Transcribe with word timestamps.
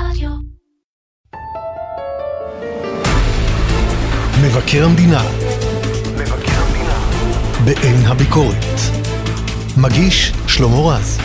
רדיו. 0.00 0.30
מבקר 4.44 4.84
המדינה 4.84 5.22
מבקר 6.14 6.62
המדינה. 6.62 6.98
בעין 7.64 8.06
הביקורת. 8.06 8.64
מגיש 9.76 10.32
שלמה 10.48 10.76
רז. 10.76 11.18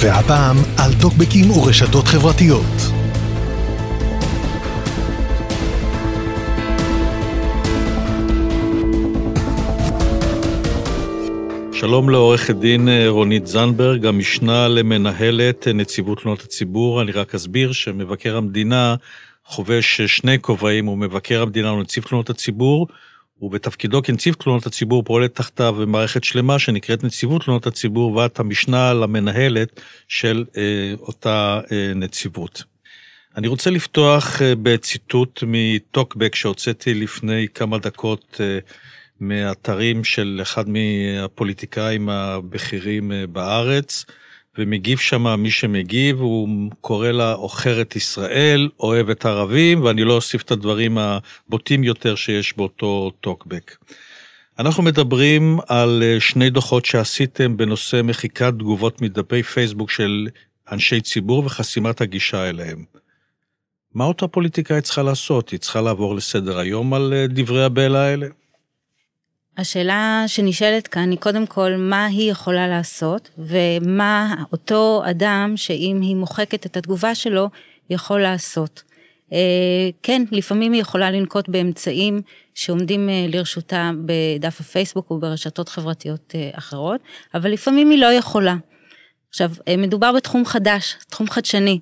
והפעם 0.00 0.56
על 0.78 0.92
טוקבקים 1.00 1.50
ורשתות 1.50 2.08
חברתיות. 2.08 2.89
שלום 11.80 12.10
לעורכת 12.10 12.54
דין 12.54 12.88
אה, 12.88 13.08
רונית 13.08 13.46
זנברג, 13.46 14.06
המשנה 14.06 14.68
למנהלת 14.68 15.68
אה, 15.68 15.72
נציבות 15.72 16.20
תלונות 16.20 16.42
הציבור. 16.42 17.02
אני 17.02 17.12
רק 17.12 17.34
אסביר 17.34 17.72
שמבקר 17.72 18.36
המדינה 18.36 18.94
חובש 19.44 20.00
אה, 20.00 20.08
שני 20.08 20.38
כובעים, 20.40 20.86
הוא 20.86 20.98
מבקר 20.98 21.42
המדינה 21.42 21.72
ונציב 21.72 22.04
תלונות 22.04 22.30
הציבור, 22.30 22.86
ובתפקידו 23.40 24.02
כנציב 24.02 24.34
תלונות 24.34 24.66
הציבור 24.66 25.02
פועלת 25.04 25.34
תחתיו 25.34 25.76
מערכת 25.86 26.24
שלמה 26.24 26.58
שנקראת 26.58 27.04
נציבות 27.04 27.44
תלונות 27.44 27.66
הציבור, 27.66 28.12
ואת 28.12 28.40
המשנה 28.40 28.94
למנהלת 28.94 29.80
של 30.08 30.44
אה, 30.56 30.94
אותה 31.00 31.60
אה, 31.72 31.92
נציבות. 31.94 32.62
אני 33.36 33.48
רוצה 33.48 33.70
לפתוח 33.70 34.40
בציטוט 34.62 35.44
מטוקבק 35.46 36.34
שהוצאתי 36.34 36.94
לפני 36.94 37.46
כמה 37.54 37.78
דקות 37.78 38.40
מאתרים 39.20 40.04
של 40.04 40.38
אחד 40.42 40.64
מהפוליטיקאים 40.68 42.08
הבכירים 42.08 43.12
אה, 43.12 43.26
בארץ, 43.26 44.04
ומגיב 44.58 44.98
שם 44.98 45.40
מי 45.40 45.50
שמגיב, 45.50 46.20
הוא 46.20 46.48
קורא 46.80 47.10
לה 47.10 47.32
עוכרת 47.32 47.96
ישראל, 47.96 48.68
אוהבת 48.80 49.26
ערבים, 49.26 49.82
ואני 49.84 50.04
לא 50.04 50.12
אוסיף 50.12 50.42
את 50.42 50.50
הדברים 50.50 50.98
הבוטים 50.98 51.84
יותר 51.84 52.14
שיש 52.14 52.56
באותו 52.56 53.10
טוקבק. 53.20 53.76
אנחנו 54.58 54.82
מדברים 54.82 55.58
על 55.68 56.02
אה, 56.02 56.20
שני 56.20 56.50
דוחות 56.50 56.84
שעשיתם 56.84 57.56
בנושא 57.56 58.00
מחיקת 58.04 58.52
תגובות 58.58 59.02
מדפי 59.02 59.42
פייסבוק 59.42 59.90
של 59.90 60.28
אנשי 60.72 61.00
ציבור 61.00 61.44
וחסימת 61.46 62.00
הגישה 62.00 62.48
אליהם. 62.48 62.84
מה 63.94 64.04
אותה 64.04 64.28
פוליטיקאית 64.28 64.84
צריכה 64.84 65.02
לעשות? 65.02 65.50
היא 65.50 65.60
צריכה 65.60 65.80
לעבור 65.80 66.14
לסדר 66.14 66.58
היום 66.58 66.94
על 66.94 67.12
אה, 67.12 67.26
דברי 67.26 67.64
הבלע 67.64 67.98
האלה? 67.98 68.26
השאלה 69.58 70.24
שנשאלת 70.26 70.88
כאן 70.88 71.10
היא 71.10 71.18
קודם 71.18 71.46
כל 71.46 71.76
מה 71.78 72.06
היא 72.06 72.30
יכולה 72.30 72.68
לעשות 72.68 73.30
ומה 73.38 74.34
אותו 74.52 75.02
אדם 75.10 75.52
שאם 75.56 75.98
היא 76.02 76.16
מוחקת 76.16 76.66
את 76.66 76.76
התגובה 76.76 77.14
שלו 77.14 77.48
יכול 77.90 78.20
לעשות. 78.20 78.82
אה, 79.32 79.90
כן, 80.02 80.22
לפעמים 80.30 80.72
היא 80.72 80.80
יכולה 80.80 81.10
לנקוט 81.10 81.48
באמצעים 81.48 82.22
שעומדים 82.54 83.08
אה, 83.08 83.26
לרשותה 83.28 83.90
בדף 84.04 84.60
הפייסבוק 84.60 85.10
וברשתות 85.10 85.68
חברתיות 85.68 86.34
אה, 86.34 86.50
אחרות, 86.52 87.00
אבל 87.34 87.50
לפעמים 87.50 87.90
היא 87.90 87.98
לא 87.98 88.12
יכולה. 88.12 88.56
עכשיו, 89.28 89.50
מדובר 89.78 90.12
בתחום 90.12 90.44
חדש, 90.44 90.96
תחום 91.10 91.30
חדשני, 91.30 91.80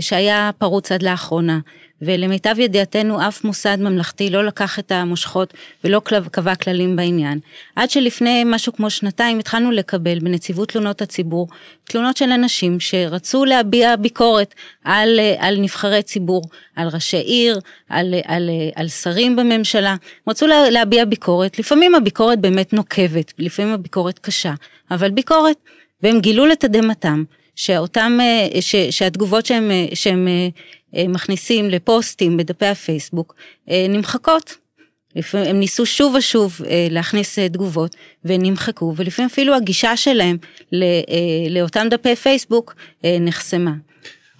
שהיה 0.00 0.50
פרוץ 0.58 0.92
עד 0.92 1.02
לאחרונה. 1.02 1.58
ולמיטב 2.02 2.58
ידיעתנו 2.58 3.28
אף 3.28 3.44
מוסד 3.44 3.76
ממלכתי 3.80 4.30
לא 4.30 4.44
לקח 4.44 4.78
את 4.78 4.92
המושכות 4.92 5.54
ולא 5.84 6.00
קבע 6.30 6.54
כללים 6.54 6.96
בעניין. 6.96 7.38
עד 7.76 7.90
שלפני 7.90 8.42
משהו 8.46 8.72
כמו 8.72 8.90
שנתיים 8.90 9.38
התחלנו 9.38 9.70
לקבל 9.70 10.18
בנציבות 10.18 10.68
תלונות 10.68 11.02
הציבור 11.02 11.48
תלונות 11.84 12.16
של 12.16 12.32
אנשים 12.32 12.80
שרצו 12.80 13.44
להביע 13.44 13.96
ביקורת 13.96 14.54
על, 14.84 15.20
על 15.38 15.60
נבחרי 15.60 16.02
ציבור, 16.02 16.42
על 16.76 16.88
ראשי 16.88 17.16
עיר, 17.16 17.60
על, 17.88 18.14
על, 18.24 18.50
על 18.74 18.88
שרים 18.88 19.36
בממשלה, 19.36 19.96
רצו 20.28 20.46
להביע 20.46 21.04
ביקורת, 21.04 21.58
לפעמים 21.58 21.94
הביקורת 21.94 22.40
באמת 22.40 22.72
נוקבת, 22.72 23.32
לפעמים 23.38 23.72
הביקורת 23.72 24.18
קשה, 24.18 24.52
אבל 24.90 25.10
ביקורת, 25.10 25.56
והם 26.02 26.20
גילו 26.20 26.46
לתדהמתם 26.46 27.24
שאותם, 27.56 28.18
ש, 28.60 28.76
שהתגובות 28.76 29.46
שהם, 29.46 29.70
שהם 29.94 30.28
אה, 30.28 30.48
מכניסים 30.94 31.70
לפוסטים 31.70 32.36
בדפי 32.36 32.66
הפייסבוק 32.66 33.34
אה, 33.70 33.86
נמחקות. 33.88 34.54
הם 35.32 35.60
ניסו 35.60 35.86
שוב 35.86 36.14
ושוב 36.14 36.60
אה, 36.66 36.88
להכניס 36.90 37.38
תגובות 37.38 37.96
ונמחקו 38.24 38.94
ולפעמים 38.96 39.30
אפילו 39.32 39.54
הגישה 39.54 39.96
שלהם 39.96 40.36
לאותם 41.50 41.86
דפי 41.90 42.16
פייסבוק 42.16 42.74
נחסמה. 43.20 43.72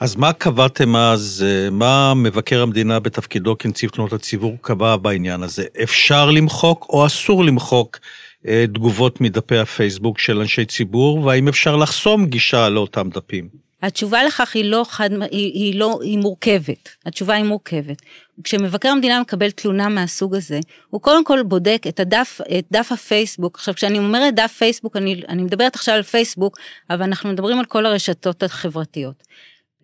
אז 0.00 0.16
מה 0.16 0.32
קבעתם 0.32 0.96
אז, 0.96 1.44
מה 1.70 2.14
מבקר 2.14 2.62
המדינה 2.62 3.00
בתפקידו 3.00 3.58
כנציב 3.58 3.90
תלונות 3.90 4.12
הציבור 4.12 4.56
קבע 4.60 4.96
בעניין 4.96 5.42
הזה? 5.42 5.64
אפשר 5.82 6.30
למחוק 6.30 6.86
או 6.88 7.06
אסור 7.06 7.44
למחוק 7.44 7.98
תגובות 8.44 9.20
מדפי 9.20 9.58
הפייסבוק 9.58 10.18
של 10.18 10.40
אנשי 10.40 10.64
ציבור, 10.64 11.24
והאם 11.24 11.48
אפשר 11.48 11.76
לחסום 11.76 12.26
גישה 12.26 12.68
לאותם 12.68 13.08
דפים? 13.10 13.67
התשובה 13.82 14.24
לכך 14.24 14.56
היא 14.56 14.64
לא 14.64 14.84
חד, 14.88 15.10
היא, 15.12 15.52
היא 15.52 15.78
לא, 15.78 15.98
היא 16.02 16.18
מורכבת. 16.18 16.88
התשובה 17.06 17.34
היא 17.34 17.44
מורכבת. 17.44 18.02
כשמבקר 18.44 18.88
המדינה 18.88 19.20
מקבל 19.20 19.50
תלונה 19.50 19.88
מהסוג 19.88 20.34
הזה, 20.34 20.60
הוא 20.90 21.00
קודם 21.00 21.24
כל 21.24 21.42
בודק 21.42 21.82
את 21.88 22.00
הדף, 22.00 22.40
את 22.58 22.64
דף 22.70 22.92
הפייסבוק. 22.92 23.56
עכשיו, 23.56 23.74
כשאני 23.74 23.98
אומרת 23.98 24.34
דף 24.34 24.54
פייסבוק, 24.58 24.96
אני, 24.96 25.22
אני 25.28 25.42
מדברת 25.42 25.74
עכשיו 25.74 25.94
על 25.94 26.02
פייסבוק, 26.02 26.58
אבל 26.90 27.02
אנחנו 27.02 27.32
מדברים 27.32 27.58
על 27.58 27.64
כל 27.64 27.86
הרשתות 27.86 28.42
החברתיות. 28.42 29.22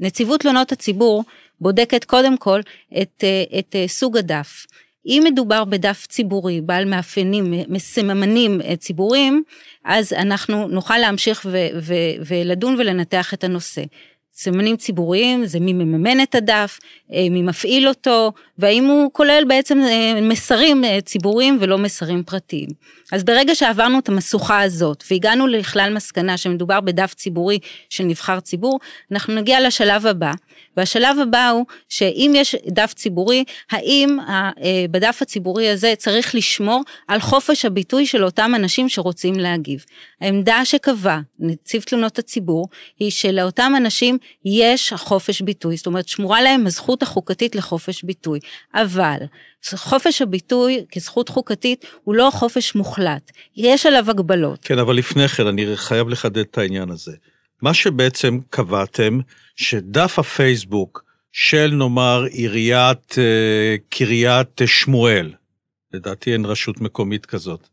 נציבות 0.01 0.41
תלונות 0.41 0.73
הציבור 0.73 1.25
בודקת 1.61 2.05
קודם 2.05 2.37
כל 2.37 2.61
את, 3.03 3.25
את, 3.59 3.77
את 3.77 3.77
סוג 3.87 4.17
הדף. 4.17 4.67
אם 5.07 5.23
מדובר 5.25 5.65
בדף 5.65 6.07
ציבורי 6.07 6.61
בעל 6.61 6.85
מאפיינים, 6.85 7.55
מסממנים 7.69 8.61
אה, 8.61 8.77
ציבוריים, 8.77 9.43
אז 9.85 10.13
אנחנו 10.13 10.69
נוכל 10.69 10.99
להמשיך 10.99 11.47
ולדון 12.27 12.77
ולנתח 12.79 13.35
את 13.35 13.45
הנושא. 13.45 13.83
סמנים 14.35 14.77
ציבוריים 14.77 15.47
זה 15.47 15.61
מי 15.61 15.73
מממן 15.73 16.23
את 16.23 16.35
הדף, 16.35 16.79
אה, 17.13 17.27
מי 17.31 17.43
מפעיל 17.43 17.89
אותו, 17.89 18.33
והאם 18.59 18.85
הוא 18.85 19.11
כולל 19.13 19.45
בעצם 19.49 19.79
אה, 19.79 20.21
מסרים 20.23 20.85
ציבוריים 21.05 21.59
ולא 21.61 21.79
מסרים 21.79 22.23
פרטיים. 22.23 22.69
אז 23.13 23.25
ברגע 23.25 23.55
שעברנו 23.55 23.99
את 23.99 24.09
המשוכה 24.09 24.63
הזאת 24.63 25.05
והגענו 25.11 25.47
לכלל 25.47 25.95
מסקנה 25.95 26.37
שמדובר 26.37 26.81
בדף 26.81 27.15
ציבורי 27.15 27.59
של 27.91 28.05
נבחר 28.05 28.41
ציבור, 28.41 28.81
אנחנו 29.13 29.35
נגיע 29.35 29.67
לשלב 29.67 30.07
הבא, 30.07 30.33
והשלב 30.77 31.19
הבא 31.19 31.49
הוא 31.49 31.67
שאם 31.89 32.33
יש 32.35 32.57
דף 32.67 32.93
ציבורי, 32.97 33.45
האם 33.71 34.19
אה, 34.29 34.51
בדף 34.91 35.23
הציבורי 35.23 35.69
הזה 35.69 35.95
צריך 35.99 36.35
לשמור 36.35 36.83
על 37.09 37.21
חופש 37.21 37.65
הביטוי 37.65 38.07
של 38.07 38.25
אותם 38.25 38.53
אנשים 38.55 38.89
שרוצים 38.89 39.35
להגיב. 39.35 39.85
העמדה 40.21 40.65
שקבע 40.65 41.19
נציב 41.39 41.83
תלונות 41.83 42.19
הציבור 42.19 42.69
היא 42.99 43.11
שלאותם 43.11 43.73
אנשים 43.77 44.19
יש 44.45 44.93
חופש 44.93 45.41
ביטוי, 45.41 45.77
זאת 45.77 45.87
אומרת 45.87 46.09
שמורה 46.09 46.43
להם 46.43 46.67
הזכות 46.67 47.03
החוקתית 47.03 47.55
לחופש 47.55 48.03
ביטוי, 48.03 48.41
אבל 48.75 49.19
חופש 49.75 50.23
הביטוי 50.23 50.85
כזכות 50.93 51.29
חוקתית 51.29 51.85
הוא 52.05 52.15
לא 52.15 52.31
חופש 52.33 52.75
מוחלט, 52.75 53.31
יש 53.57 53.87
עליו 53.87 54.11
הגבלות. 54.11 54.59
כן, 54.63 54.79
אבל 54.79 54.97
לפני 54.97 55.29
כן 55.29 55.47
אני 55.47 55.77
חייב 55.77 56.09
לחדד 56.09 56.39
את 56.39 56.59
העניין 56.59 56.91
הזה. 56.91 57.13
מה 57.63 57.75
שבעצם 57.75 58.39
קבעתם, 58.51 59.19
שדף 59.57 60.19
הפייסבוק 60.19 61.05
של 61.33 61.71
נאמר 61.75 62.25
עיריית 62.31 63.15
אה, 63.19 63.77
קריית 63.89 64.61
שמואל, 64.67 65.33
לדעתי 65.93 66.33
אין 66.33 66.45
רשות 66.45 66.81
מקומית 66.81 67.27
כזאת, 67.27 67.69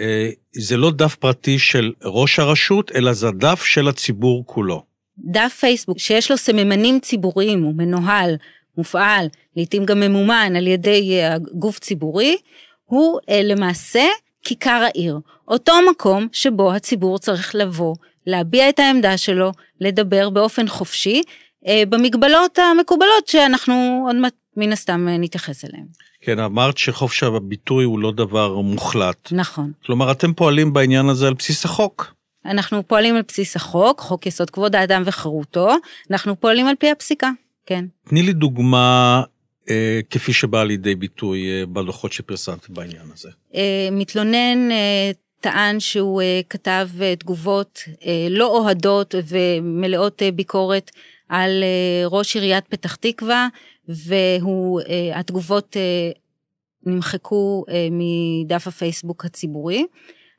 אה, 0.00 0.30
זה 0.52 0.76
לא 0.76 0.90
דף 0.90 1.14
פרטי 1.14 1.58
של 1.58 1.92
ראש 2.04 2.38
הרשות, 2.38 2.92
אלא 2.94 3.12
זה 3.12 3.30
דף 3.30 3.64
של 3.64 3.88
הציבור 3.88 4.44
כולו. 4.46 4.87
דף 5.24 5.56
פייסבוק 5.60 5.98
שיש 5.98 6.30
לו 6.30 6.36
סממנים 6.36 7.00
ציבוריים, 7.00 7.62
הוא 7.62 7.74
מנוהל, 7.76 8.34
מופעל, 8.76 9.26
לעתים 9.56 9.84
גם 9.84 10.00
ממומן 10.00 10.52
על 10.56 10.66
ידי 10.66 11.20
אה, 11.20 11.36
גוף 11.38 11.78
ציבורי, 11.78 12.36
הוא 12.84 13.18
למעשה 13.44 14.04
כיכר 14.42 14.84
העיר, 14.84 15.18
אותו 15.48 15.72
מקום 15.90 16.28
שבו 16.32 16.72
הציבור 16.72 17.18
צריך 17.18 17.54
לבוא 17.54 17.94
להביע 18.26 18.68
את 18.68 18.78
העמדה 18.78 19.16
שלו, 19.16 19.52
לדבר 19.80 20.30
באופן 20.30 20.68
חופשי, 20.68 21.22
אה, 21.66 21.82
במגבלות 21.88 22.58
המקובלות 22.58 23.28
שאנחנו 23.28 24.04
עוד 24.06 24.16
מעט 24.16 24.34
מן 24.56 24.72
הסתם 24.72 25.08
אה, 25.08 25.18
נתייחס 25.18 25.64
אליהן. 25.64 25.86
כן, 26.20 26.38
אמרת 26.38 26.78
שחופש 26.78 27.22
הביטוי 27.22 27.84
הוא 27.84 27.98
לא 27.98 28.12
דבר 28.12 28.60
מוחלט. 28.60 29.32
נכון. 29.32 29.72
כלומר, 29.84 30.10
אתם 30.10 30.32
פועלים 30.32 30.72
בעניין 30.72 31.08
הזה 31.08 31.26
על 31.28 31.34
בסיס 31.34 31.64
החוק. 31.64 32.14
אנחנו 32.50 32.88
פועלים 32.88 33.16
על 33.16 33.22
בסיס 33.28 33.56
החוק, 33.56 34.00
חוק 34.00 34.26
יסוד 34.26 34.50
כבוד 34.50 34.74
האדם 34.74 35.02
וחירותו, 35.06 35.68
אנחנו 36.10 36.40
פועלים 36.40 36.66
על 36.66 36.74
פי 36.78 36.90
הפסיקה, 36.90 37.30
כן. 37.66 37.84
תני 38.08 38.22
לי 38.22 38.32
דוגמה 38.32 39.22
אה, 39.70 40.00
כפי 40.10 40.32
שבאה 40.32 40.64
לידי 40.64 40.94
ביטוי 40.94 41.50
אה, 41.50 41.66
בדוחות 41.66 42.12
שפרסמת 42.12 42.70
בעניין 42.70 43.06
הזה. 43.14 43.28
אה, 43.54 43.88
מתלונן 43.92 44.70
אה, 44.70 45.10
טען 45.40 45.80
שהוא 45.80 46.22
אה, 46.22 46.40
כתב 46.50 46.88
אה, 47.00 47.16
תגובות 47.16 47.82
אה, 48.06 48.26
לא 48.30 48.46
אוהדות 48.46 49.14
ומלאות 49.28 50.22
אה, 50.22 50.30
ביקורת 50.30 50.90
על 51.28 51.62
אה, 51.62 52.06
ראש 52.06 52.34
עיריית 52.36 52.66
פתח 52.66 52.94
תקווה, 52.94 53.48
והתגובות 53.88 55.76
אה, 55.76 56.10
נמחקו 56.86 57.64
אה, 57.68 57.88
מדף 57.90 58.66
הפייסבוק 58.66 59.24
הציבורי. 59.24 59.86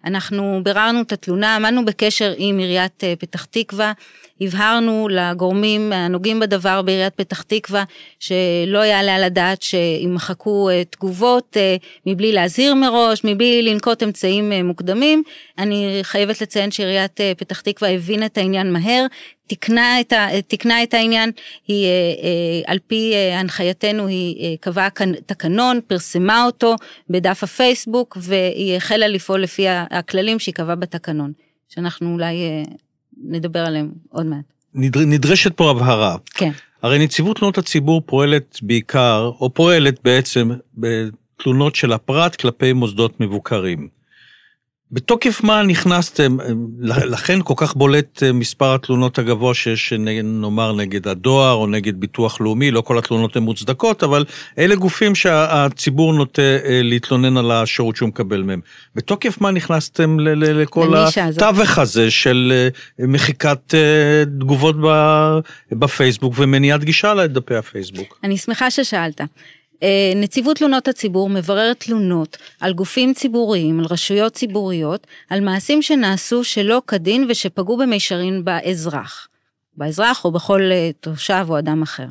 אנחנו 0.06 0.62
ביררנו 0.64 1.02
את 1.02 1.12
התלונה, 1.12 1.56
עמדנו 1.56 1.86
בקשר 1.86 2.34
עם 2.38 2.58
עיריית 2.58 3.04
אה, 3.04 3.14
פתח 3.20 3.46
תקווה, 3.46 3.94
הבהרנו 4.42 5.08
לגורמים 5.12 5.94
הנוגעים 5.94 6.40
בדבר 6.40 6.82
בעיריית 6.82 7.14
פתח 7.16 7.42
תקווה, 7.42 7.84
שלא 8.20 8.86
יעלה 8.86 9.16
על 9.16 9.24
הדעת 9.24 9.62
שימחקו 9.62 10.70
אה, 10.70 10.84
תגובות 10.90 11.58
אה, 11.58 11.76
מבלי 12.06 12.32
להזהיר 12.32 12.76
מראש, 12.76 13.22
מבלי 13.24 13.62
לנקוט 13.62 14.04
אמצעים 14.04 14.52
מוקדמים. 14.52 15.24
אני 15.60 16.00
חייבת 16.02 16.42
לציין 16.42 16.72
שעיריית 16.72 17.20
פתח 17.38 17.62
תקווה 17.62 17.90
הבינה 17.90 18.26
את 18.26 18.38
העניין 18.38 18.74
מהר, 18.74 19.06
תיקנה 19.48 20.00
את, 20.00 20.14
ה, 20.14 20.28
תיקנה 20.48 20.84
את 20.84 20.94
העניין, 20.94 21.32
היא 21.68 21.88
על 22.68 22.78
פי 22.88 23.14
הנחייתנו 23.34 24.08
היא 24.08 24.58
קבעה 24.58 24.90
כאן 24.90 25.12
תקנון, 25.26 25.80
פרסמה 25.88 26.46
אותו 26.46 26.76
בדף 27.10 27.44
הפייסבוק 27.44 28.18
והיא 28.22 28.78
החלה 28.78 29.08
לפעול 29.08 29.42
לפי 29.42 29.66
הכללים 29.70 30.40
שהיא 30.40 30.56
קבעה 30.56 30.76
בתקנון, 30.76 31.32
שאנחנו 31.70 32.14
אולי 32.14 32.36
נדבר 33.24 33.60
עליהם 33.60 33.92
עוד 34.10 34.26
מעט. 34.26 34.54
נדר, 34.74 35.00
נדרשת 35.06 35.58
פה 35.58 35.72
הבהרה. 35.72 36.16
כן. 36.34 36.52
הרי 36.82 37.00
נציבות 37.00 37.38
תלונות 37.38 37.58
הציבור 37.58 38.02
פועלת 38.06 38.60
בעיקר, 38.62 39.32
או 39.40 39.54
פועלת 39.54 40.00
בעצם 40.04 40.50
בתלונות 40.78 41.76
של 41.76 41.94
הפרט 41.94 42.36
כלפי 42.36 42.74
מוסדות 42.74 43.20
מבוקרים. 43.20 43.99
בתוקף 44.92 45.44
מה 45.44 45.64
נכנסתם, 45.64 46.38
לכן 46.82 47.40
כל 47.44 47.54
כך 47.58 47.76
בולט 47.76 48.24
אה, 48.24 48.32
מספר 48.32 48.76
התלונות 48.76 49.20
הגבוה 49.20 49.54
שיש, 49.54 49.94
נאמר, 49.94 50.74
נגד 50.74 51.08
הדואר 51.08 51.54
או 51.54 51.68
נגד 51.68 52.00
ביטוח 52.00 52.42
לאומי, 52.42 52.72
לא 52.72 52.82
כל 52.82 52.98
התלונות 52.98 53.36
הן 53.36 53.44
מוצדקות, 53.44 54.04
אבל 54.04 54.26
אלה 54.58 54.76
גופים 54.76 55.16
שהציבור 55.16 56.14
נוטה 56.14 56.42
אה, 56.42 56.82
להתלונן 56.84 57.38
על 57.38 57.52
השירות 57.52 57.96
שהוא 57.96 58.10
מקבל 58.10 58.42
מהם. 58.42 58.62
בתוקף 58.96 59.42
מה 59.42 59.52
נכנסתם 59.52 60.20
לכל 60.20 60.94
התווך 60.98 61.78
הזה 61.78 62.12
של 62.12 62.54
אה, 63.00 63.06
מחיקת 63.08 63.74
תגובות 64.40 64.76
בפייסבוק 65.72 66.34
ומניעת 66.38 66.84
גישה 66.84 67.14
לדפי 67.14 67.56
הפייסבוק? 67.56 68.20
אני 68.24 68.38
שמחה 68.38 68.72
ששאלת. 68.72 69.22
אה, 69.84 70.14
נציבות 70.16 70.58
תלונות 70.58 70.88
הציבור 70.88 71.30
מבררת 71.30 71.80
תלונות 71.80 72.38
על 72.60 72.74
גופים 72.74 73.14
ציבוריים, 73.14 73.80
על 73.80 73.86
רשויות 73.90 74.34
ציבוריות, 74.34 75.08
על 75.30 75.42
מעשים 75.42 75.82
שנעשו 75.82 76.44
שלא 76.44 76.82
כדין 76.88 77.26
ושפגעו 77.30 77.78
במישרין 77.78 78.46
באזרח. 78.46 79.28
באזרח 79.78 80.26
או 80.26 80.32
בכל 80.32 80.62
אה, 80.72 80.90
תושב 81.00 81.46
או 81.50 81.60
אדם 81.60 81.82
אחר. 81.82 82.08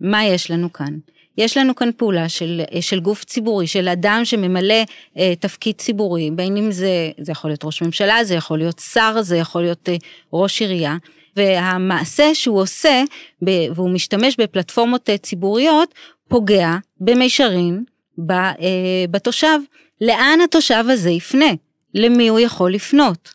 מה 0.00 0.24
יש 0.24 0.50
לנו 0.50 0.72
כאן? 0.72 0.98
יש 1.38 1.56
לנו 1.56 1.74
כאן 1.74 1.90
פעולה 1.96 2.28
של, 2.28 2.62
אה, 2.74 2.82
של 2.82 3.00
גוף 3.00 3.24
ציבורי, 3.24 3.66
של 3.66 3.88
אדם 3.88 4.20
שממלא 4.24 4.84
אה, 5.18 5.32
תפקיד 5.40 5.74
ציבורי, 5.76 6.30
בין 6.30 6.56
אם 6.56 6.72
זה, 6.72 7.10
זה 7.20 7.32
יכול 7.32 7.50
להיות 7.50 7.64
ראש 7.64 7.82
ממשלה, 7.82 8.24
זה 8.24 8.34
יכול 8.34 8.58
להיות 8.58 8.78
שר, 8.78 9.22
זה 9.22 9.36
יכול 9.36 9.62
להיות 9.62 9.88
אה, 9.88 9.96
ראש 10.32 10.60
עירייה, 10.60 10.96
והמעשה 11.36 12.34
שהוא 12.34 12.60
עושה, 12.60 13.02
ב, 13.44 13.50
והוא 13.74 13.90
משתמש 13.90 14.36
בפלטפורמות 14.40 15.10
אה, 15.10 15.18
ציבוריות, 15.18 15.94
פוגע 16.32 16.76
במישרין 17.00 17.84
אה, 18.30 18.44
בתושב. 19.10 19.58
לאן 20.00 20.38
התושב 20.44 20.84
הזה 20.88 21.10
יפנה? 21.10 21.50
למי 21.94 22.28
הוא 22.28 22.38
יכול 22.40 22.74
לפנות? 22.74 23.34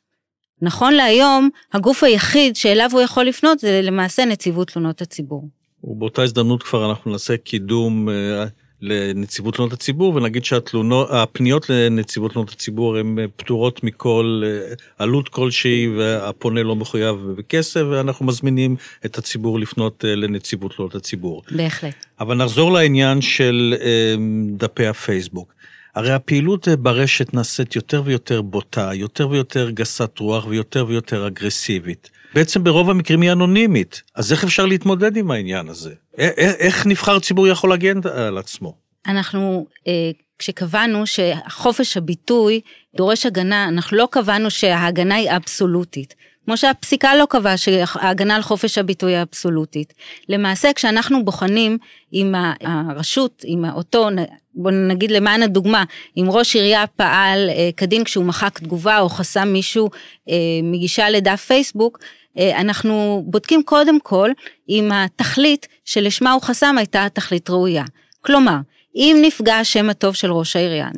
נכון 0.61 0.93
להיום, 0.93 1.49
הגוף 1.73 2.03
היחיד 2.03 2.55
שאליו 2.55 2.89
הוא 2.93 3.01
יכול 3.01 3.23
לפנות 3.23 3.59
זה 3.59 3.81
למעשה 3.83 4.25
נציבות 4.25 4.67
תלונות 4.67 5.01
הציבור. 5.01 5.47
ובאותה 5.83 6.21
הזדמנות 6.21 6.63
כבר 6.63 6.89
אנחנו 6.89 7.11
נעשה 7.11 7.37
קידום 7.37 8.09
אה, 8.09 8.45
לנציבות 8.81 9.55
תלונות 9.55 9.73
הציבור 9.73 10.15
ונגיד 10.15 10.45
שהפניות 10.45 11.69
לנציבות 11.69 12.31
תלונות 12.31 12.51
הציבור 12.51 12.97
הן 12.97 13.17
פטורות 13.35 13.83
מכל 13.83 14.41
אה, 14.45 14.73
עלות 14.97 15.29
כלשהי 15.29 15.87
והפונה 15.97 16.63
לא 16.63 16.75
מחויב 16.75 17.15
בכסף 17.37 17.81
ואנחנו 17.91 18.25
מזמינים 18.25 18.75
את 19.05 19.17
הציבור 19.17 19.59
לפנות 19.59 20.05
אה, 20.05 20.15
לנציבות 20.15 20.75
תלונות 20.75 20.95
הציבור. 20.95 21.43
בהחלט. 21.51 22.05
אבל 22.19 22.35
נחזור 22.35 22.71
לעניין 22.71 23.21
של 23.21 23.75
אה, 23.81 24.15
דפי 24.57 24.87
הפייסבוק. 24.87 25.53
הרי 25.95 26.13
הפעילות 26.13 26.67
ברשת 26.67 27.33
נעשית 27.33 27.75
יותר 27.75 28.01
ויותר 28.05 28.41
בוטה, 28.41 28.89
יותר 28.93 29.29
ויותר 29.29 29.69
גסת 29.69 30.19
רוח 30.19 30.45
ויותר 30.47 30.85
ויותר 30.87 31.27
אגרסיבית. 31.27 32.09
בעצם 32.33 32.63
ברוב 32.63 32.89
המקרים 32.89 33.21
היא 33.21 33.31
אנונימית, 33.31 34.01
אז 34.15 34.31
איך 34.31 34.43
אפשר 34.43 34.65
להתמודד 34.65 35.17
עם 35.17 35.31
העניין 35.31 35.69
הזה? 35.69 35.93
איך 36.17 36.85
נבחר 36.87 37.19
ציבור 37.19 37.47
יכול 37.47 37.69
להגן 37.69 37.99
על 38.13 38.37
עצמו? 38.37 38.73
אנחנו, 39.07 39.67
אה, 39.87 40.11
כשקבענו 40.39 41.03
שחופש 41.05 41.97
הביטוי 41.97 42.61
דורש 42.95 43.25
הגנה, 43.25 43.67
אנחנו 43.67 43.97
לא 43.97 44.07
קבענו 44.11 44.51
שההגנה 44.51 45.15
היא 45.15 45.29
אבסולוטית. 45.35 46.15
כמו 46.47 46.57
שהפסיקה 46.57 47.15
לא 47.15 47.25
קבעה 47.29 47.57
שההגנה 47.57 48.35
על 48.35 48.41
חופש 48.41 48.77
הביטוי 48.77 49.15
היא 49.15 49.21
אבסולוטית. 49.21 49.93
למעשה, 50.29 50.73
כשאנחנו 50.73 51.25
בוחנים 51.25 51.77
עם 52.11 52.35
הרשות, 52.61 53.43
עם 53.45 53.65
אותו, 53.65 54.09
בוא 54.55 54.71
נגיד 54.71 55.11
למען 55.11 55.43
הדוגמה, 55.43 55.83
אם 56.17 56.25
ראש 56.29 56.55
עירייה 56.55 56.87
פעל 56.87 57.49
אה, 57.49 57.69
כדין 57.77 58.03
כשהוא 58.03 58.25
מחק 58.25 58.59
תגובה 58.59 58.99
או 58.99 59.09
חסם 59.09 59.47
מישהו 59.47 59.89
אה, 60.29 60.35
מגישה 60.63 61.09
לדף 61.09 61.45
פייסבוק, 61.47 61.99
אה, 62.37 62.61
אנחנו 62.61 63.23
בודקים 63.25 63.63
קודם 63.63 63.99
כל 63.99 64.29
אם 64.69 64.91
התכלית 64.93 65.67
שלשמה 65.85 66.31
הוא 66.31 66.41
חסם 66.41 66.75
הייתה 66.77 67.07
תכלית 67.13 67.49
ראויה. 67.49 67.83
כלומר, 68.21 68.57
אם 68.95 69.17
נפגע 69.21 69.55
השם 69.55 69.89
הטוב 69.89 70.15
של 70.15 70.31
ראש 70.31 70.55
העירייה, 70.55 70.89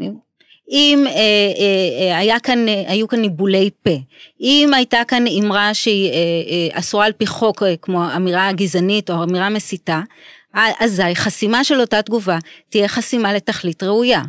אם 0.70 1.04
אה, 1.08 1.12
אה, 1.12 2.12
אה, 2.12 2.18
היה 2.18 2.40
כאן, 2.40 2.68
אה, 2.68 2.84
היו 2.88 3.08
כאן 3.08 3.22
ניבולי 3.22 3.70
פה, 3.84 3.92
אם 4.42 4.72
הייתה 4.74 5.02
כאן 5.08 5.24
אמרה 5.28 5.74
שהיא 5.74 6.10
אה, 6.10 6.16
אה, 6.16 6.80
אסורה 6.80 7.06
על 7.06 7.12
פי 7.12 7.28
חוק, 7.28 7.64
אה, 7.64 7.76
כמו 7.82 8.04
אמירה 8.16 8.52
גזענית 8.52 9.10
או 9.10 9.24
אמירה 9.24 9.50
מסיתה, 9.50 10.02
אזי 10.80 11.16
חסימה 11.16 11.64
של 11.64 11.82
אותה 11.82 12.02
תגובה 12.02 12.38
תהיה 12.70 12.88
חסימה 12.88 13.34
לתכלית 13.34 13.84
ראויה. 13.84 14.22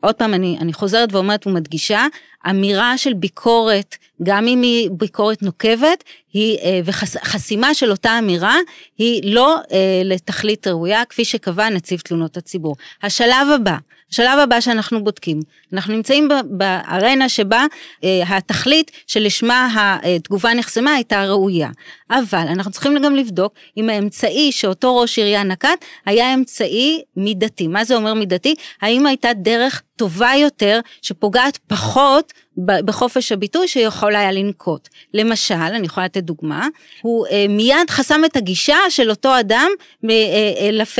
עוד 0.00 0.14
פעם, 0.14 0.34
אני, 0.34 0.56
אני 0.60 0.72
חוזרת 0.72 1.12
ואומרת 1.12 1.46
ומדגישה, 1.46 2.06
אמירה 2.50 2.98
של 2.98 3.12
ביקורת, 3.12 3.96
גם 4.22 4.46
אם 4.46 4.62
היא 4.62 4.90
ביקורת 4.92 5.42
נוקבת, 5.42 6.04
היא, 6.34 6.58
אה, 6.58 6.80
וחסימה 6.84 7.74
של 7.74 7.90
אותה 7.90 8.18
אמירה, 8.18 8.56
היא 8.98 9.34
לא 9.34 9.56
אה, 9.72 10.02
לתכלית 10.04 10.66
ראויה, 10.66 11.04
כפי 11.04 11.24
שקבע 11.24 11.68
נציב 11.68 12.00
תלונות 12.00 12.36
הציבור. 12.36 12.76
השלב 13.02 13.48
הבא, 13.54 13.76
השלב 14.10 14.38
הבא 14.38 14.60
שאנחנו 14.60 15.04
בודקים, 15.04 15.40
אנחנו 15.72 15.94
נמצאים 15.94 16.28
בארנה 16.44 17.28
שבה 17.28 17.66
אה, 18.04 18.22
התכלית 18.36 18.90
שלשמה 19.06 19.68
התגובה 20.02 20.54
נחסמה 20.54 20.94
הייתה 20.94 21.24
ראויה. 21.24 21.68
אבל 22.10 22.44
אנחנו 22.48 22.72
צריכים 22.72 22.98
גם 22.98 23.14
לבדוק 23.16 23.54
אם 23.76 23.90
האמצעי 23.90 24.52
שאותו 24.52 24.96
ראש 24.96 25.18
עירייה 25.18 25.42
נקט 25.42 25.84
היה 26.06 26.34
אמצעי 26.34 27.02
מידתי. 27.16 27.66
מה 27.66 27.84
זה 27.84 27.96
אומר 27.96 28.14
מידתי? 28.14 28.54
האם 28.82 29.06
הייתה 29.06 29.32
דרך 29.32 29.82
טובה 29.96 30.30
יותר 30.38 30.80
שפוגעת 31.02 31.58
פחות 31.66 32.32
בחופש 32.56 33.32
הביטוי 33.32 33.68
שיכול 33.68 34.16
היה 34.16 34.32
לנקוט. 34.32 34.88
למשל, 35.14 35.54
אני 35.54 35.86
יכולה 35.86 36.06
לתת 36.06 36.23
דוגמה, 36.24 36.68
הוא 37.02 37.26
אה, 37.26 37.46
מיד 37.48 37.90
חסם 37.90 38.24
את 38.24 38.36
הגישה 38.36 38.76
של 38.88 39.10
אותו 39.10 39.40
אדם 39.40 39.68
אה, 40.04 40.10
אה, 40.10 40.70
לפ... 40.72 40.98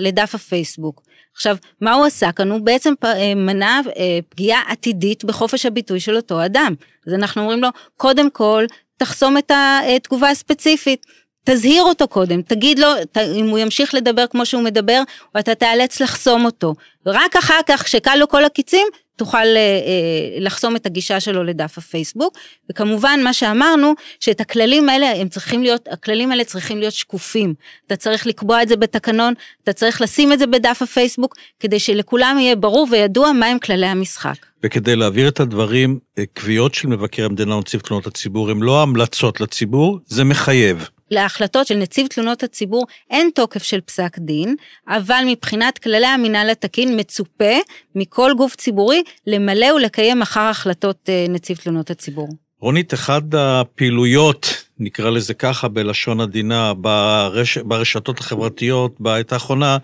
לדף 0.00 0.34
הפייסבוק. 0.34 1.02
עכשיו, 1.38 1.56
מה 1.80 1.94
הוא 1.94 2.06
עשה 2.06 2.32
כאן? 2.32 2.50
הוא 2.50 2.60
בעצם 2.60 2.94
אה, 3.04 3.34
מנע 3.34 3.80
אה, 3.96 4.18
פגיעה 4.28 4.62
עתידית 4.68 5.24
בחופש 5.24 5.66
הביטוי 5.66 6.00
של 6.00 6.16
אותו 6.16 6.44
אדם. 6.44 6.74
אז 7.06 7.14
אנחנו 7.14 7.42
אומרים 7.42 7.62
לו, 7.62 7.68
קודם 7.96 8.30
כל, 8.30 8.64
תחסום 8.96 9.38
את 9.38 9.52
התגובה 9.54 10.30
הספציפית. 10.30 11.06
תזהיר 11.44 11.82
אותו 11.82 12.08
קודם, 12.08 12.42
תגיד 12.42 12.78
לו 12.78 12.88
אם 13.34 13.48
הוא 13.48 13.58
ימשיך 13.58 13.94
לדבר 13.94 14.26
כמו 14.26 14.46
שהוא 14.46 14.62
מדבר, 14.62 15.02
אתה 15.38 15.54
תיאלץ 15.54 16.00
לחסום 16.00 16.44
אותו. 16.44 16.74
ורק 17.06 17.36
אחר 17.36 17.60
כך, 17.66 17.82
כשקל 17.82 18.16
לו 18.16 18.28
כל 18.28 18.44
הקיצים, 18.44 18.86
תוכל 19.18 19.38
אה, 19.38 19.56
אה, 19.56 20.40
לחסום 20.40 20.76
את 20.76 20.86
הגישה 20.86 21.20
שלו 21.20 21.44
לדף 21.44 21.78
הפייסבוק. 21.78 22.38
וכמובן, 22.70 23.20
מה 23.24 23.32
שאמרנו, 23.32 23.94
שאת 24.20 24.40
הכללים 24.40 24.88
האלה, 24.88 25.12
הם 25.16 25.28
צריכים 25.28 25.62
להיות, 25.62 25.88
הכללים 25.90 26.30
האלה 26.30 26.44
צריכים 26.44 26.78
להיות 26.78 26.94
שקופים. 26.94 27.54
אתה 27.86 27.96
צריך 27.96 28.26
לקבוע 28.26 28.62
את 28.62 28.68
זה 28.68 28.76
בתקנון, 28.76 29.34
אתה 29.64 29.72
צריך 29.72 30.00
לשים 30.00 30.32
את 30.32 30.38
זה 30.38 30.46
בדף 30.46 30.82
הפייסבוק, 30.82 31.36
כדי 31.60 31.78
שלכולם 31.78 32.36
יהיה 32.40 32.56
ברור 32.56 32.88
וידוע 32.90 33.32
מהם 33.32 33.58
כללי 33.58 33.86
המשחק. 33.86 34.36
וכדי 34.62 34.96
להעביר 34.96 35.28
את 35.28 35.40
הדברים, 35.40 35.98
אה, 36.18 36.24
קביעות 36.34 36.74
של 36.74 36.88
מבקר 36.88 37.24
המדינה 37.24 37.56
ונציב 37.56 37.80
תלונות 37.80 38.06
הציבור 38.06 38.50
הם 38.50 38.62
לא 38.62 38.82
המלצות 38.82 39.40
לציבור, 39.40 39.98
זה 40.06 40.24
מחייב. 40.24 40.88
להחלטות 41.10 41.66
של 41.66 41.74
נציב 41.74 42.06
תלונות 42.06 42.42
הציבור 42.42 42.86
אין 43.10 43.30
תוקף 43.34 43.62
של 43.62 43.80
פסק 43.80 44.18
דין, 44.18 44.56
אבל 44.88 45.22
מבחינת 45.26 45.78
כללי 45.78 46.06
המינהל 46.06 46.50
התקין 46.50 47.00
מצופה 47.00 47.54
מכל 47.94 48.32
גוף 48.36 48.56
ציבורי 48.56 49.02
למלא 49.26 49.66
ולקיים 49.66 50.22
אחר 50.22 50.40
החלטות 50.40 51.08
אה, 51.08 51.26
נציב 51.28 51.56
תלונות 51.56 51.90
הציבור. 51.90 52.28
רונית, 52.60 52.94
אחת 52.94 53.22
הפעילויות, 53.32 54.64
נקרא 54.78 55.10
לזה 55.10 55.34
ככה 55.34 55.68
בלשון 55.68 56.20
עדינה, 56.20 56.74
ברש... 56.74 57.58
ברשתות 57.58 58.18
החברתיות 58.18 59.00
בעת 59.00 59.32
האחרונה, 59.32 59.78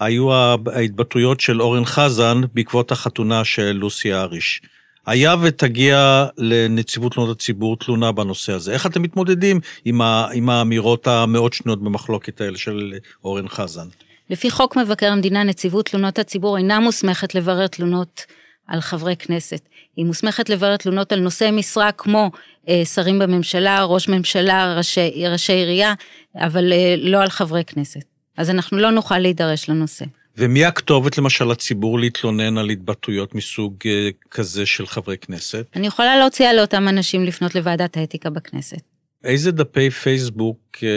היו 0.00 0.32
ההתבטאויות 0.66 1.40
של 1.40 1.62
אורן 1.62 1.84
חזן 1.84 2.40
בעקבות 2.54 2.92
החתונה 2.92 3.44
של 3.44 3.72
לוסי 3.72 4.12
אריש. 4.14 4.62
היה 5.06 5.34
ותגיע 5.42 6.26
לנציבות 6.38 7.12
תלונות 7.12 7.36
הציבור 7.36 7.76
תלונה 7.76 8.12
בנושא 8.12 8.52
הזה. 8.52 8.72
איך 8.72 8.86
אתם 8.86 9.02
מתמודדים 9.02 9.60
עם, 9.84 10.00
ה... 10.00 10.28
עם 10.34 10.50
האמירות 10.50 11.06
המאוד 11.06 11.52
שנויות 11.52 11.82
במחלוקת 11.82 12.40
האלה 12.40 12.58
של 12.58 12.92
אורן 13.24 13.48
חזן? 13.48 13.86
לפי 14.30 14.50
חוק 14.50 14.76
מבקר 14.76 15.12
המדינה, 15.12 15.42
נציבות 15.42 15.86
תלונות 15.86 16.18
הציבור 16.18 16.56
אינה 16.56 16.80
מוסמכת 16.80 17.34
לברר 17.34 17.66
תלונות 17.66 18.24
על 18.66 18.80
חברי 18.80 19.16
כנסת. 19.16 19.68
היא 19.96 20.04
מוסמכת 20.04 20.48
לברר 20.48 20.76
תלונות 20.76 21.12
על 21.12 21.20
נושאי 21.20 21.50
משרה 21.50 21.92
כמו 21.92 22.30
אה, 22.68 22.84
שרים 22.84 23.18
בממשלה, 23.18 23.84
ראש 23.84 24.08
ממשלה, 24.08 24.74
ראשי, 24.76 25.26
ראשי 25.28 25.52
עירייה, 25.52 25.94
אבל 26.36 26.72
אה, 26.72 26.94
לא 26.98 27.22
על 27.22 27.28
חברי 27.28 27.64
כנסת. 27.64 28.04
אז 28.36 28.50
אנחנו 28.50 28.78
לא 28.78 28.90
נוכל 28.90 29.18
להידרש 29.18 29.68
לנושא. 29.68 30.04
ומי 30.36 30.64
הכתובת 30.64 31.18
למשל 31.18 31.44
לציבור 31.44 31.98
להתלונן 31.98 32.58
על 32.58 32.70
התבטאויות 32.70 33.34
מסוג 33.34 33.74
אה, 33.86 34.08
כזה 34.30 34.66
של 34.66 34.86
חברי 34.86 35.18
כנסת? 35.18 35.66
אני 35.76 35.86
יכולה 35.86 36.16
להוציע 36.16 36.52
לאותם 36.52 36.88
אנשים 36.88 37.24
לפנות 37.24 37.54
לוועדת 37.54 37.96
האתיקה 37.96 38.30
בכנסת. 38.30 38.82
איזה 39.24 39.52
דפי 39.52 39.90
פייסבוק 39.90 40.58
אה, 40.82 40.88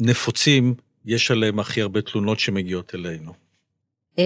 נפוצים 0.00 0.74
יש 1.06 1.30
עליהם 1.30 1.58
הכי 1.58 1.80
הרבה 1.82 2.00
תלונות 2.02 2.40
שמגיעות 2.40 2.94
אלינו? 2.94 3.32
אה, 4.18 4.24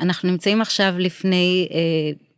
אנחנו 0.00 0.30
נמצאים 0.30 0.60
עכשיו 0.60 0.94
לפני, 0.98 1.68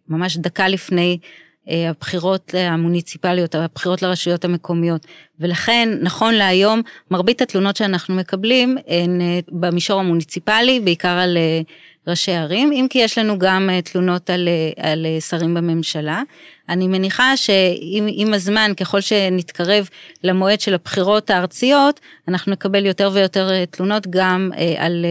ממש 0.08 0.36
דקה 0.36 0.68
לפני 0.68 1.18
אה, 1.22 1.45
הבחירות 1.68 2.54
המוניציפליות, 2.58 3.54
הבחירות 3.54 4.02
לרשויות 4.02 4.44
המקומיות. 4.44 5.06
ולכן, 5.40 5.88
נכון 6.02 6.34
להיום, 6.34 6.82
מרבית 7.10 7.42
התלונות 7.42 7.76
שאנחנו 7.76 8.14
מקבלים 8.14 8.76
הן 8.86 9.20
אה, 9.20 9.38
במישור 9.48 10.00
המוניציפלי, 10.00 10.80
בעיקר 10.80 11.08
על 11.08 11.36
אה, 11.36 11.60
ראשי 12.08 12.32
ערים, 12.32 12.72
אם 12.72 12.86
כי 12.90 12.98
יש 12.98 13.18
לנו 13.18 13.38
גם 13.38 13.70
תלונות 13.84 14.30
על, 14.30 14.48
על 14.76 15.06
שרים 15.20 15.54
בממשלה. 15.54 16.22
אני 16.68 16.88
מניחה 16.88 17.36
שעם 17.36 18.34
הזמן, 18.34 18.72
ככל 18.76 19.00
שנתקרב 19.00 19.88
למועד 20.24 20.60
של 20.60 20.74
הבחירות 20.74 21.30
הארציות, 21.30 22.00
אנחנו 22.28 22.52
נקבל 22.52 22.86
יותר 22.86 23.10
ויותר 23.14 23.50
אה, 23.52 23.66
תלונות 23.66 24.06
גם 24.10 24.50
אה, 24.56 24.74
על, 24.78 25.04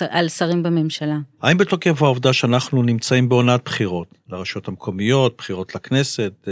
אה, 0.00 0.06
על 0.10 0.28
שרים 0.28 0.62
בממשלה. 0.62 1.16
האם 1.42 1.58
בתוקף 1.58 2.02
העובדה 2.02 2.32
שאנחנו 2.32 2.82
נמצאים 2.82 3.28
בעונת 3.28 3.60
בחירות, 3.64 4.08
לרשויות 4.28 4.68
המקומיות, 4.68 5.34
בחירות 5.38 5.74
לכנסת, 5.74 6.48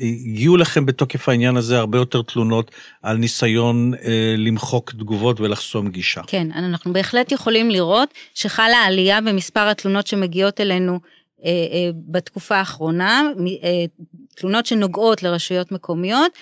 הגיעו 0.00 0.56
לכם 0.56 0.86
בתוקף 0.86 1.28
העניין 1.28 1.56
הזה 1.56 1.78
הרבה 1.78 1.98
יותר 1.98 2.22
תלונות 2.22 2.70
על 3.02 3.16
ניסיון 3.16 3.94
אה, 3.94 4.34
למחוק 4.38 4.90
תגובות 4.90 5.40
ולחסום 5.40 5.88
גישה. 5.90 6.20
כן, 6.26 6.48
אנחנו 6.52 6.92
בהחלט 6.92 7.32
יכולים 7.32 7.70
לראות 7.70 8.08
שחלה 8.34 8.76
עלייה 8.76 9.20
במספר 9.20 9.68
התלונות 9.68 10.06
שמגיעות 10.06 10.60
אלינו 10.60 11.00
אה, 11.44 11.50
אה, 11.50 11.90
בתקופה 12.08 12.56
האחרונה, 12.56 13.22
אה, 13.64 13.84
תלונות 14.34 14.66
שנוגעות 14.66 15.22
לרשויות 15.22 15.72
מקומיות, 15.72 16.32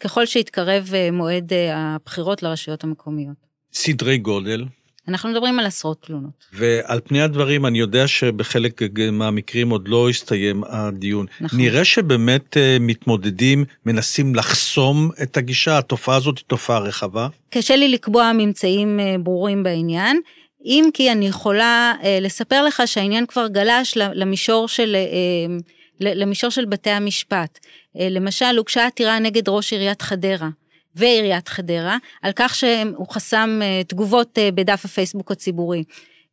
ככל 0.00 0.26
שהתקרב 0.26 0.90
מועד 1.12 1.52
הבחירות 1.72 2.42
לרשויות 2.42 2.84
המקומיות. 2.84 3.36
סדרי 3.72 4.18
גודל? 4.18 4.64
אנחנו 5.08 5.30
מדברים 5.30 5.58
על 5.58 5.66
עשרות 5.66 6.02
תלונות. 6.02 6.44
ועל 6.52 7.00
פני 7.04 7.20
הדברים, 7.20 7.66
אני 7.66 7.78
יודע 7.78 8.08
שבחלק 8.08 8.82
מהמקרים 9.12 9.70
עוד 9.70 9.88
לא 9.88 10.08
הסתיים 10.08 10.64
הדיון. 10.64 11.26
נכון. 11.40 11.60
נראה 11.60 11.84
שבאמת 11.84 12.56
מתמודדים, 12.80 13.64
מנסים 13.86 14.34
לחסום 14.34 15.10
את 15.22 15.36
הגישה, 15.36 15.78
התופעה 15.78 16.16
הזאת 16.16 16.38
היא 16.38 16.44
תופעה 16.46 16.78
רחבה? 16.78 17.28
קשה 17.50 17.76
לי 17.76 17.88
לקבוע 17.88 18.32
ממצאים 18.34 19.00
ברורים 19.22 19.62
בעניין. 19.62 20.20
אם 20.64 20.88
כי 20.94 21.12
אני 21.12 21.26
יכולה 21.26 21.94
אה, 22.02 22.18
לספר 22.20 22.64
לך 22.64 22.82
שהעניין 22.86 23.26
כבר 23.26 23.48
גלש 23.48 23.96
למישור 23.96 24.68
של, 24.68 24.96
אה, 24.96 25.56
למישור 26.00 26.50
של 26.50 26.64
בתי 26.64 26.90
המשפט. 26.90 27.58
אה, 27.98 28.08
למשל, 28.10 28.56
הוגשה 28.58 28.86
עתירה 28.86 29.18
נגד 29.18 29.48
ראש 29.48 29.72
עיריית 29.72 30.02
חדרה. 30.02 30.48
ועיריית 30.96 31.48
חדרה, 31.48 31.96
על 32.22 32.32
כך 32.36 32.54
שהוא 32.54 33.08
חסם 33.10 33.60
אה, 33.62 33.84
תגובות 33.84 34.38
אה, 34.38 34.50
בדף 34.54 34.84
הפייסבוק 34.84 35.30
הציבורי. 35.30 35.84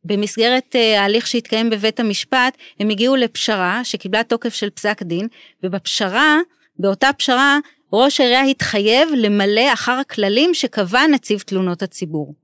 במסגרת 0.04 0.76
אה, 0.76 1.00
ההליך 1.00 1.26
שהתקיים 1.26 1.70
בבית 1.70 2.00
המשפט, 2.00 2.56
הם 2.80 2.88
הגיעו 2.88 3.16
לפשרה 3.16 3.80
שקיבלה 3.84 4.24
תוקף 4.24 4.54
של 4.54 4.70
פסק 4.70 5.02
דין, 5.02 5.28
ובפשרה, 5.62 6.38
באותה 6.78 7.10
פשרה, 7.18 7.58
ראש 7.92 8.20
העירייה 8.20 8.42
התחייב 8.42 9.08
למלא 9.16 9.72
אחר 9.72 9.92
הכללים 9.92 10.54
שקבע 10.54 11.06
נציב 11.06 11.40
תלונות 11.40 11.82
הציבור. 11.82 12.34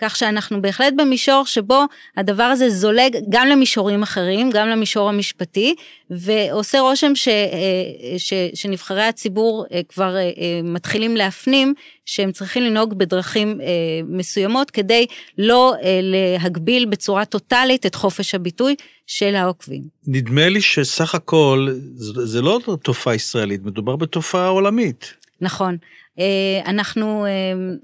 כך 0.00 0.16
שאנחנו 0.16 0.62
בהחלט 0.62 0.94
במישור 0.96 1.46
שבו 1.46 1.84
הדבר 2.16 2.42
הזה 2.42 2.70
זולג 2.70 3.16
גם 3.28 3.46
למישורים 3.46 4.02
אחרים, 4.02 4.50
גם 4.50 4.68
למישור 4.68 5.08
המשפטי, 5.08 5.74
ועושה 6.10 6.80
רושם 6.80 7.14
ש, 7.14 7.28
אה, 7.28 8.18
ש, 8.18 8.32
שנבחרי 8.54 9.02
הציבור 9.02 9.66
אה, 9.72 9.80
כבר 9.88 10.16
אה, 10.16 10.30
מתחילים 10.64 11.16
להפנים 11.16 11.74
שהם 12.06 12.32
צריכים 12.32 12.62
לנהוג 12.62 12.94
בדרכים 12.94 13.60
מסוימות 14.08 14.70
כדי 14.70 15.06
לא 15.38 15.74
להגביל 16.02 16.84
בצורה 16.86 17.24
טוטאלית 17.24 17.86
את 17.86 17.94
חופש 17.94 18.34
הביטוי 18.34 18.74
של 19.06 19.34
העוקבים. 19.34 19.82
נדמה 20.06 20.48
לי 20.48 20.60
שסך 20.60 21.14
הכל 21.14 21.68
זה 22.24 22.42
לא 22.42 22.60
תופעה 22.82 23.14
ישראלית, 23.14 23.64
מדובר 23.64 23.96
בתופעה 23.96 24.48
עולמית. 24.48 25.14
נכון. 25.40 25.76
אה, 26.20 26.70
אנחנו 26.70 27.26
אה, 27.26 27.30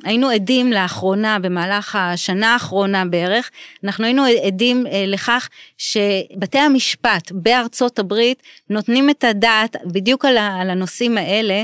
היינו 0.04 0.28
עדים 0.28 0.72
לאחרונה, 0.72 1.38
במהלך 1.38 1.96
השנה 1.96 2.52
האחרונה 2.52 3.04
בערך, 3.04 3.50
אנחנו 3.84 4.04
היינו 4.04 4.24
עדים 4.44 4.86
אה, 4.86 5.04
לכך 5.06 5.48
שבתי 5.78 6.58
המשפט 6.58 7.32
בארצות 7.32 7.98
הברית 7.98 8.42
נותנים 8.70 9.10
את 9.10 9.24
הדעת 9.24 9.76
בדיוק 9.86 10.24
על 10.24 10.70
הנושאים 10.70 11.18
האלה. 11.18 11.62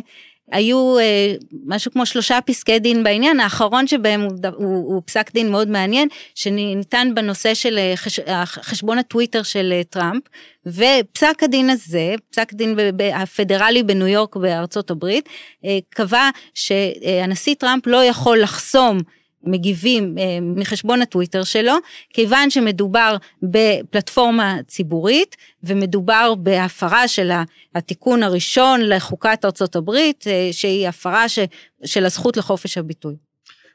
היו 0.50 0.98
אה, 0.98 1.34
משהו 1.66 1.92
כמו 1.92 2.06
שלושה 2.06 2.38
פסקי 2.40 2.78
דין 2.78 3.04
בעניין, 3.04 3.40
האחרון 3.40 3.86
שבהם 3.86 4.20
הוא, 4.20 4.32
הוא, 4.54 4.94
הוא 4.94 5.02
פסק 5.04 5.32
דין 5.32 5.50
מאוד 5.50 5.68
מעניין, 5.68 6.08
שניתן 6.34 7.08
בנושא 7.14 7.54
של 7.54 7.78
חש, 7.94 8.20
חשבון 8.44 8.98
הטוויטר 8.98 9.42
של 9.42 9.72
טראמפ, 9.90 10.22
ופסק 10.66 11.42
הדין 11.42 11.70
הזה, 11.70 12.14
פסק 12.30 12.52
דין 12.52 12.76
הפדרלי 13.14 13.82
בניו 13.82 14.06
יורק 14.06 14.36
בארצות 14.36 14.90
הברית, 14.90 15.28
אה, 15.64 15.78
קבע 15.90 16.30
שהנשיא 16.54 17.54
טראמפ 17.54 17.86
לא 17.86 18.04
יכול 18.04 18.42
לחסום 18.42 18.98
מגיבים 19.44 20.14
אה, 20.18 20.38
מחשבון 20.40 21.02
הטוויטר 21.02 21.44
שלו, 21.44 21.72
כיוון 22.10 22.50
שמדובר 22.50 23.16
בפלטפורמה 23.42 24.56
ציבורית 24.66 25.36
ומדובר 25.62 26.34
בהפרה 26.34 27.08
של 27.08 27.30
התיקון 27.74 28.22
הראשון 28.22 28.80
לחוקת 28.80 29.44
ארצות 29.44 29.76
הברית, 29.76 30.24
אה, 30.26 30.48
שהיא 30.52 30.88
הפרה 30.88 31.28
ש, 31.28 31.38
של 31.84 32.06
הזכות 32.06 32.36
לחופש 32.36 32.78
הביטוי. 32.78 33.14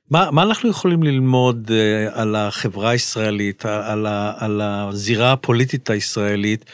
מה, 0.09 0.31
מה 0.31 0.43
אנחנו 0.43 0.69
יכולים 0.69 1.03
ללמוד 1.03 1.71
uh, 1.71 1.71
על 2.13 2.36
החברה 2.36 2.89
הישראלית, 2.89 3.65
על, 3.65 4.05
ה, 4.05 4.33
על 4.38 4.62
הזירה 4.62 5.31
הפוליטית 5.31 5.89
הישראלית, 5.89 6.65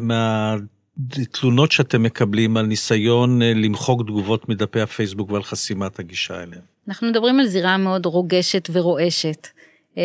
מהתלונות 0.00 1.72
שאתם 1.72 2.02
מקבלים 2.02 2.56
על 2.56 2.66
ניסיון 2.66 3.42
למחוק 3.42 4.02
תגובות 4.02 4.48
מדפי 4.48 4.80
הפייסבוק 4.80 5.30
ועל 5.30 5.42
חסימת 5.42 5.98
הגישה 5.98 6.42
אליהם? 6.42 6.73
אנחנו 6.88 7.08
מדברים 7.08 7.40
על 7.40 7.46
זירה 7.46 7.76
מאוד 7.76 8.06
רוגשת 8.06 8.68
ורועשת. 8.72 9.48
אה, 9.98 10.02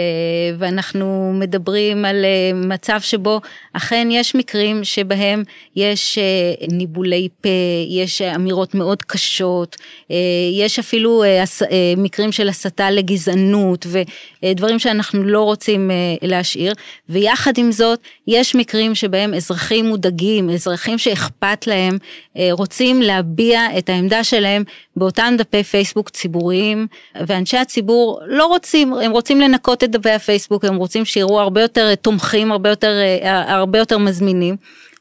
ואנחנו 0.57 1.31
מדברים 1.36 2.05
על 2.05 2.25
אה, 2.25 2.51
מצב 2.53 3.00
שבו 3.01 3.41
אכן 3.74 4.07
יש 4.12 4.36
מקרים 4.36 4.83
שבהם 4.83 5.43
יש 5.75 6.17
אה, 6.17 6.67
ניבולי 6.67 7.27
פה, 7.41 7.50
יש 7.89 8.21
אמירות 8.21 8.75
מאוד 8.75 9.01
קשות, 9.01 9.75
יש 10.53 10.79
אפילו 10.79 11.24
מקרים 11.98 12.31
של 12.31 12.50
הסתה 12.50 12.91
לגזענות 12.91 13.88
ודברים 14.43 14.79
שאנחנו 14.79 15.24
לא 15.24 15.43
רוצים 15.43 15.91
להשאיר, 16.21 16.74
ויחד 17.09 17.57
עם 17.57 17.71
זאת 17.71 18.00
יש 18.27 18.55
מקרים 18.55 18.95
שבהם 18.95 19.33
אזרחים 19.33 19.86
מודאגים, 19.86 20.50
אזרחים 20.50 20.98
שאכפת 20.98 21.67
להם, 21.67 21.98
רוצים 22.51 23.01
להביע 23.01 23.62
את 23.77 23.89
העמדה 23.89 24.24
שלהם 24.24 24.63
באותם 25.00 25.34
דפי 25.38 25.63
פייסבוק 25.63 26.10
ציבוריים, 26.10 26.88
ואנשי 27.27 27.58
הציבור 27.58 28.20
לא 28.27 28.46
רוצים, 28.46 28.94
הם 28.94 29.12
רוצים 29.12 29.41
לנקות 29.41 29.84
את 29.84 29.91
דפי 29.91 30.12
הפייסבוק, 30.12 30.65
הם 30.65 30.75
רוצים 30.75 31.06
שיראו 31.06 31.39
הרבה 31.39 31.62
יותר 31.62 31.96
תומכים, 31.96 32.51
הרבה 32.51 32.70
יותר, 32.70 32.94
הרבה 33.48 33.79
יותר 33.79 33.98
מזמינים. 33.98 34.56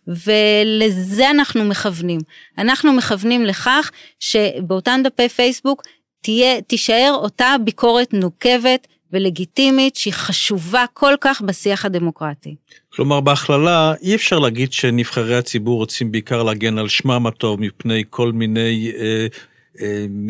ולזה 0.09 1.31
אנחנו 1.31 1.64
מכוונים. 1.64 2.21
אנחנו 2.59 2.93
מכוונים 2.93 3.45
לכך 3.45 3.90
שבאותן 4.21 5.00
דפי 5.05 5.28
פייסבוק 5.28 5.83
תהיה, 6.23 6.61
תישאר 6.61 7.12
אותה 7.14 7.57
ביקורת 7.64 8.14
נוקבת 8.14 8.87
ולגיטימית 9.12 9.97
שהיא 9.97 10.12
חשובה 10.14 10.85
כל 10.95 11.14
כך 11.21 11.43
בשיח 11.43 11.85
הדמוקרטי. 11.85 12.55
כלומר, 12.88 13.21
בהכללה, 13.21 13.95
אי 14.02 14.14
אפשר 14.14 14.38
להגיד 14.38 14.73
שנבחרי 14.73 15.37
הציבור 15.37 15.78
רוצים 15.78 16.12
בעיקר 16.12 16.43
להגן 16.43 16.78
על 16.78 16.88
שמם 16.88 17.26
הטוב 17.26 17.61
מפני 17.61 18.05
כל 18.11 18.33
מיני 18.33 18.93
אה, 18.97 19.05
אה, 19.05 19.26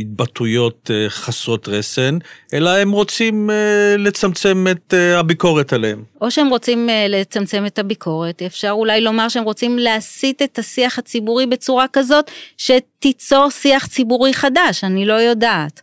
התבטאויות 0.01 0.91
אה, 0.95 1.11
חסרות 1.11 1.69
רסן, 1.69 2.19
אלא 2.55 2.71
הם 2.71 2.91
רוצים 2.91 3.51
אה, 3.51 3.95
לצמצם 3.99 4.67
את 4.71 4.95
אה, 4.95 5.19
הביקורת 5.19 5.73
עליהם. 5.73 6.03
או 6.21 6.31
שהם 6.31 6.49
רוצים 6.49 6.89
לצמצם 7.09 7.67
את 7.67 7.79
הביקורת, 7.79 8.43
אפשר 8.43 8.71
אולי 8.71 9.01
לומר 9.01 9.29
שהם 9.29 9.45
רוצים 9.45 9.79
להסיט 9.79 10.43
את 10.43 10.59
השיח 10.59 10.99
הציבורי 10.99 11.47
בצורה 11.47 11.87
כזאת 11.93 12.31
שתיצור 12.57 13.51
שיח 13.51 13.87
ציבורי 13.87 14.35
חדש, 14.35 14.85
אני 14.85 15.07
לא 15.07 15.15
יודעת. 15.15 15.81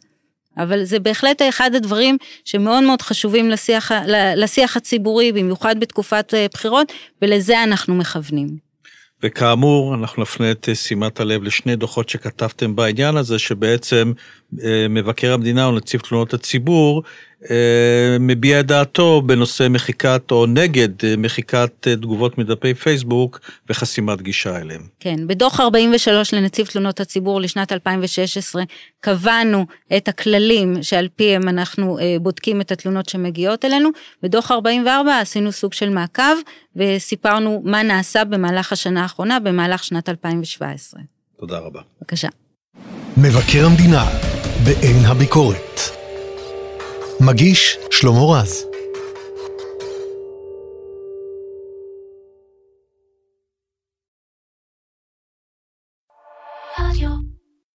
אבל 0.57 0.84
זה 0.84 1.00
בהחלט 1.00 1.41
אחד 1.50 1.75
הדברים 1.75 2.17
שמאוד 2.45 2.84
מאוד 2.84 3.01
חשובים 3.01 3.50
לשיח, 3.50 3.91
לשיח 4.36 4.77
הציבורי, 4.77 5.31
במיוחד 5.31 5.79
בתקופת 5.79 6.34
בחירות, 6.53 6.93
ולזה 7.22 7.63
אנחנו 7.63 7.95
מכוונים. 7.95 8.64
וכאמור, 9.25 9.96
אנחנו 9.96 10.22
נפנה 10.22 10.51
את 10.51 10.70
שימת 10.74 11.20
הלב 11.20 11.44
לשני 11.44 11.75
דוחות 11.75 12.10
שכתבתם 12.10 12.75
בעניין 12.75 13.17
הזה, 13.17 13.39
שבעצם 13.39 14.12
אה, 14.63 14.88
מבקר 14.89 15.34
המדינה 15.34 15.65
או 15.65 15.72
נציב 15.72 16.01
תלונות 16.01 16.34
הציבור 16.34 17.03
אה, 17.03 17.03
מביע 18.20 18.60
את 18.60 18.68
דעתו 18.68 19.22
בנושא 19.25 19.68
מחיקת 19.70 20.32
או 20.32 20.46
נגד 20.46 21.06
אה, 21.06 21.13
מחיקת 21.18 21.72
תגובות 21.82 22.38
מדפי 22.38 22.74
פייסבוק 22.74 23.39
וחסימת 23.70 24.22
גישה 24.22 24.58
אליהם. 24.58 24.82
כן, 25.00 25.27
בדוח 25.27 25.60
43 25.60 26.34
לנציב 26.34 26.68
תלונות 26.68 27.00
הציבור 27.00 27.42
לשנת 27.42 27.72
2016 27.72 28.63
קבענו 29.00 29.65
את 29.98 30.08
הכללים 30.08 30.84
שעל 30.84 31.08
פיהם 31.15 31.50
אנחנו 31.50 31.98
בודקים 32.22 32.62
את 32.62 32.72
התלונות 32.72 33.10
שמגיעות 33.10 33.65
אלינו, 33.65 33.89
בדוח 34.24 34.51
44 34.51 35.20
עשינו 35.20 35.51
סוג 35.51 35.74
של 35.74 35.89
מעקב 35.89 36.24
וסיפרנו 36.75 37.62
מה 37.65 37.84
נעשה 37.84 38.24
במהלך 38.24 38.72
השנה 38.72 39.01
האחרונה, 39.01 39.39
במהלך 39.39 39.84
שנת 39.84 40.10
2017. 40.10 41.01
תודה 41.39 41.60
רבה. 41.60 41.82
בבקשה. 42.01 42.27
מבקר 43.18 43.65
המדינה 43.65 44.06
בעין 44.63 45.06
הביקורת. 45.06 46.04
מגיש 47.19 47.77
שלמה 47.91 48.22
רז. 48.22 48.65